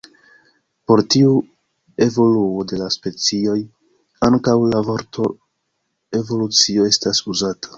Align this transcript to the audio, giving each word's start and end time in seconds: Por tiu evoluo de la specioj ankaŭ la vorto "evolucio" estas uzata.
Por 0.91 1.01
tiu 1.15 1.33
evoluo 2.05 2.65
de 2.71 2.79
la 2.83 2.87
specioj 2.97 3.59
ankaŭ 4.29 4.57
la 4.73 4.81
vorto 4.89 5.29
"evolucio" 6.23 6.89
estas 6.95 7.23
uzata. 7.35 7.69